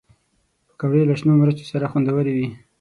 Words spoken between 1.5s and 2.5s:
سره خوندورې وي